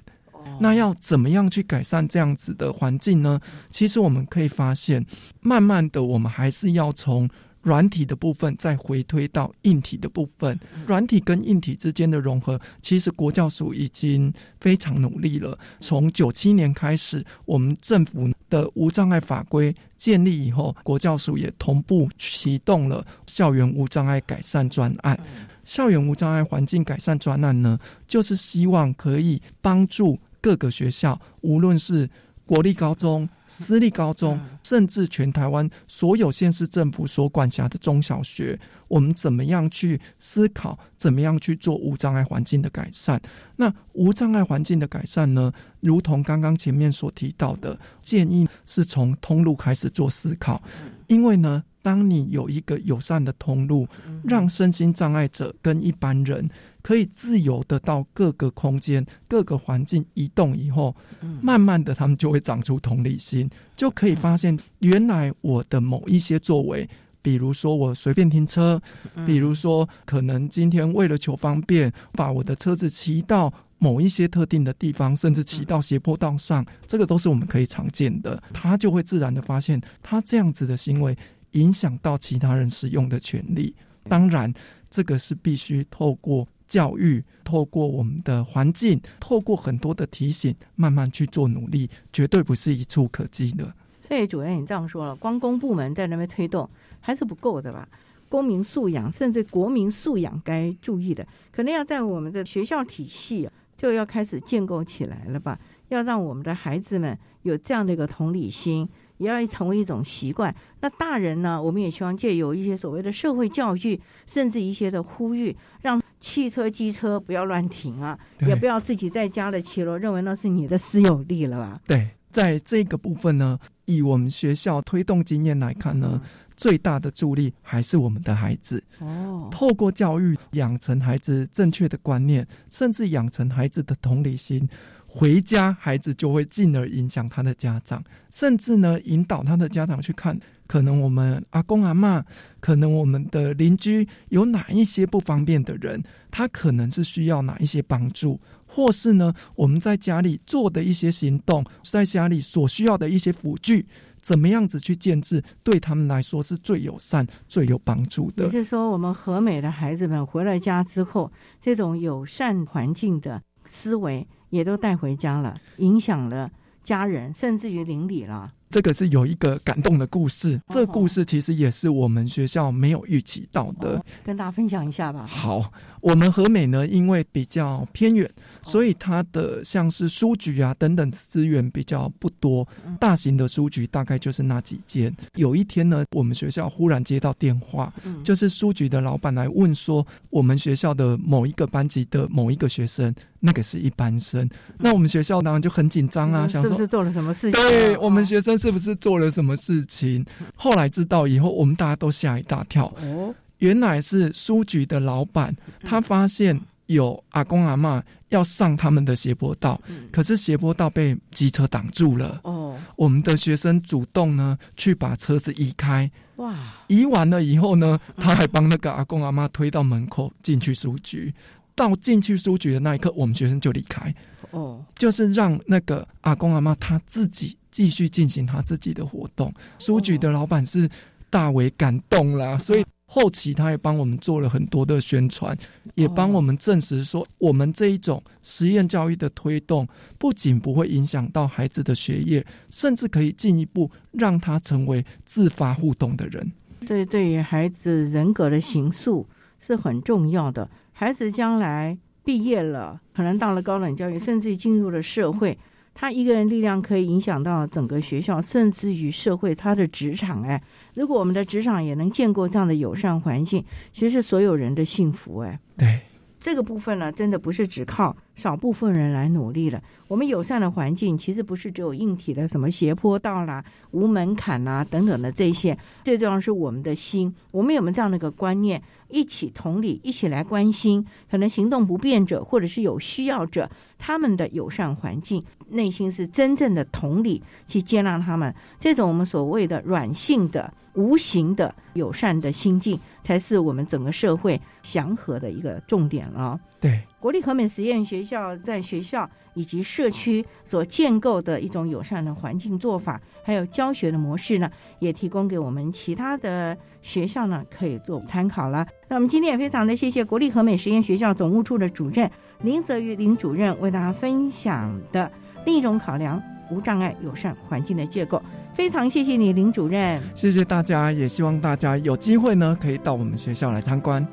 [0.60, 3.40] 那要怎么样去改善这样子的环境呢？
[3.70, 5.06] 其实我们可以发现，
[5.42, 7.30] 慢慢的，我们还是要从
[7.66, 10.58] 软体的部分再回推到硬体的部分。
[10.86, 15.58] 软体跟硬体之间的融合，其实国教署已经非常努力了。
[15.80, 25.20] 从九七年开始，我们政府的无障碍法规建立以后，国教署也同步启动了校园无障碍改善专案。
[25.64, 32.08] 校园无障碍环境改善专案呢，就是希望可以帮助各个学校，无论是
[32.46, 43.20] 国立高中、私立高中，甚至全台湾所有县市政府所管辖的中小学，我们怎么样去思考，怎么样去做无障碍环境的改善？
[43.56, 50.62] 那无障碍环境的改善呢，如同刚刚前面所提到的，建议是从通路开始做思考，
[51.08, 51.64] 因为呢。
[51.86, 53.88] 当你有一个友善的通路，
[54.24, 56.50] 让身心障碍者跟一般人
[56.86, 60.96] 可以自由的到各个空间、各个环境移动以后，
[61.42, 66.88] 慢慢的他们就会长出同理心，就可以发现原来我的某一些作为，
[67.24, 68.80] 比如说我随便停车，
[69.26, 81.18] 比如说可能今天为了求方便，把我的车子骑到某一些特定的地方，甚至骑到斜坡道上，这个都是我们可以常见的，他就会自然的发现，他这样子的行为。
[81.52, 83.74] 影响到其他人使用的权利，
[84.10, 84.54] 当然，
[84.90, 93.74] 这个是必须透过教育，透过我们的环境，透过很多的提醒，慢慢去做努力，绝对不是一触可及的。
[94.08, 97.88] 所以主任，你这样说了，光公部门在那边推动还是不够的吧？
[98.30, 105.60] 公民素养，甚至国民素养，该注意的，可能要在我们的学校体系就要开始建构起来了吧？
[105.90, 108.88] 要让我们的孩子们有这样的一个同理心。
[109.18, 110.54] 也要成为一种习惯。
[110.82, 111.64] 那大人呢？
[111.64, 113.98] 我们也希望借有一些所谓的社会教育，
[114.28, 121.80] 甚至一些的呼吁，让汽车、机车不要乱停啊，也不要自己在家的骑楼，认为那是你的私有地了吧？
[121.88, 126.20] 对，在这个部分呢，以我们学校推动经验来看呢，
[126.56, 128.84] 最大的助力还是我们的孩子。
[129.00, 134.68] 哦，透过教育养成孩子正确的观念，甚至养成孩子的同理心。
[135.08, 140.38] 回家，孩子就会进而影响他的家长，甚至呢，引导他的家长去看，
[140.76, 142.22] 可能我们阿公阿妈，
[142.60, 153.86] 可能我们的邻居有哪一些不方便的人，他可能是需要哪一些帮助，或是呢，我们在家里做的一些行动，在家里所需要的一些辅具，
[154.20, 158.44] 怎么样子去建制，对他们来说是最友善、最有帮助的。
[158.44, 164.28] 也就是说，我们和美的孩子们回了家之后，这种友善环境的思维。
[164.52, 166.50] 也都带回家了，影响了
[166.82, 168.54] 家人，甚至于邻里了。
[168.76, 175.26] 这个是有一个感动的故事，这故事其实也是我们学校没有预期到的，跟大家分享一下吧。
[175.26, 175.72] 好，
[176.02, 178.30] 我们和美呢，因为比较偏远，
[178.64, 182.68] 所以它的像是书局啊等等资源比较不多，
[183.00, 185.16] 大型的书局大概就是那几间。
[185.36, 187.94] 有一天呢，我们学校忽然接到电话，
[188.26, 193.16] 就是书局的老板来问说，我们学校的某一个班级的某一个学生。
[193.46, 197.62] 那个是一般生，那我们学校当然就很紧张啊，想说是做了什么事情？
[197.62, 200.26] 对我们学生是不是做了什么事情？
[200.56, 202.92] 后来知道以后，我们大家都吓一大跳。
[203.04, 209.80] 哦，原来是书局的老板，他发现有阿公阿妈要上他们的斜坡道，
[210.12, 212.40] 可是斜坡道被机车挡住了。
[212.44, 216.10] 哦，我们的学生主动呢去把车子移开。
[216.38, 216.54] 哇，
[216.88, 221.34] 移完了以后呢，他还帮那个阿公阿妈推到门口进去书局。
[221.76, 224.14] 到进去书局的那一刻，我们学生就离开。
[224.52, 229.54] 哦，就是让那个阿公阿妈他自己继续进行他自己的活动。
[229.78, 230.90] 书局的老板是
[231.30, 235.58] 大为感动啦，所以后期他也帮我们做了很多的宣传，
[235.96, 239.86] 也帮我们证实说，我们这一种实验教育的推动，
[240.18, 246.50] 不仅不会影响到孩子的学业，甚至可以进一步让他成为自发互动的人。
[246.88, 249.28] 这对于孩子人格的形塑
[249.60, 250.70] 是很重要的。
[250.98, 255.58] 孩子将来毕业了，可能到了高等教育，甚至于进入了社会，
[255.94, 260.42] 他一个人力量可以影响到整个学校，甚至于社会，他的职场。
[260.44, 265.40] 哎，如果我们的职场也能建构这样的友善环境，其实是所有人的幸福。
[265.40, 266.00] 哎，对。
[266.38, 269.82] 这个部分呢，真的不是只靠少部分人来努力了。
[270.08, 277.34] 我们友善的环境，其实不是只有硬体的什么斜坡道啦、无门槛啦等等的这些，最重要是我们的心。
[277.50, 278.80] 我们有没有这样的一个观念，
[279.16, 288.54] 一起同理，一起来关心可能行动不便者，或者是有需要者，他们的友善环境，内心是真正的同理去接纳他们。
[288.78, 293.00] 这种我们所谓的软性的、无形的友善的心境。
[293.26, 296.60] 才是我们整个社会祥和的一个重点了。
[296.80, 304.70] 对，国立和美实验学校在学校以及社区所建构的一种友善的环境做法，还有教学的模式呢，
[305.00, 308.86] 也提供给我们其他的学校呢可以做参考了。
[309.08, 312.30] 那我们今天也非常的谢谢国立和美实验学校总务处的主任
[312.62, 315.32] 林泽宇林主任为大家分享的
[315.66, 318.40] 另一种考量无障碍友善环境的结构。
[318.76, 320.22] 非常谢谢你，林主任。
[320.36, 324.24] 谢谢大家，也希望大家有机会呢，可以到我们学校来参观。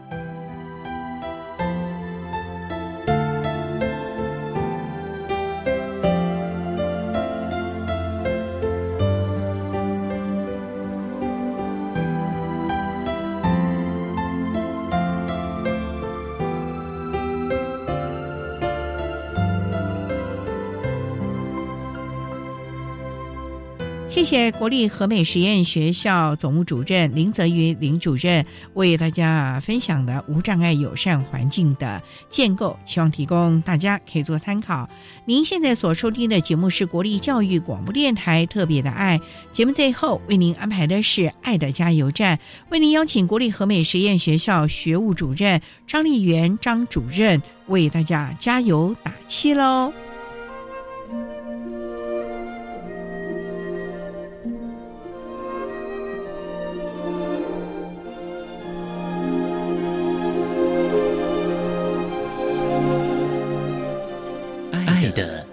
[24.33, 34.89] 谢国立和美实验学校总务主任林泽云林主任为大家分享的无障碍友善环境的建构，希望提供大家可以做参考。
[35.27, 39.21] 您现在所收听的节目是国立教育广播电台特别的爱
[39.53, 42.39] 节目，最后为您安排的是爱的加油站，
[42.71, 49.93] 为您邀请国立和美实验学校学务主任张丽媛张主任为大家加油打气喽。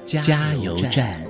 [0.05, 1.21] 加油站。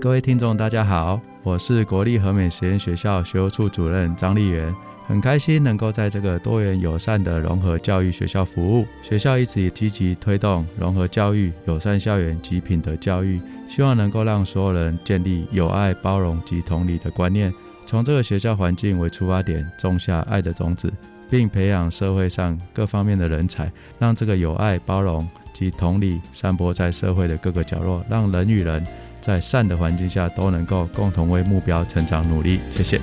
[0.00, 4.72] 各位听众，大家好，我是国立和美实验学校学务处主任张丽媛，
[5.06, 8.86] 很开心能够在这个多元友善的融合教育学校服务。
[9.02, 17.52] 学校一直以积极推动融合教育、友善校园及品德教育，希望能够让所有人建立友爱、包容及同理的观念。
[17.88, 20.92] 从这个学校环境为出发点，种下爱的种子，
[21.30, 28.86] 并培养社会上各方面的人才，让这个有爱、包容及同理散播在社会的各个角落，让人与人
[29.22, 32.60] 在善的环境下都能够共同为目标成长努力。
[32.70, 33.00] 谢谢。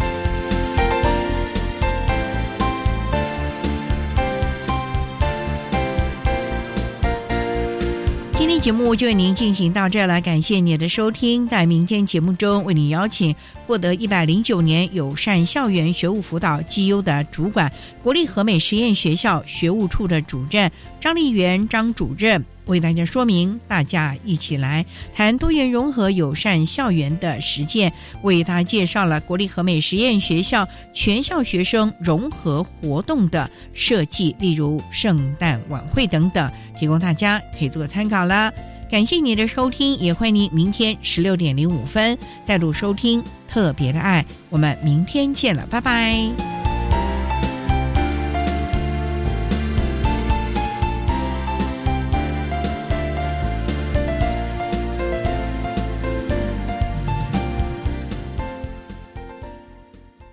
[8.66, 11.48] 节目就为您进行到这了，感谢您的收听。
[11.48, 13.36] 在明天节目中，为您邀请
[13.68, 22.44] 获得一百零九年友善校园学务辅导绩优的主管，国立和美实验学校学务处的主任张丽媛张主任。
[22.66, 27.92] 为大家说明，大家一起来谈多元融合友善校园的实践，
[28.22, 38.52] 为大家介绍了国立和美实验学校全校学生融合活动的设计，例如圣诞晚会等等，提供大家可以做参考了。
[38.90, 46.65] 感谢你的收听，也欢迎您明天十六点零五分再度收听特别的爱，我们明天见了，拜拜。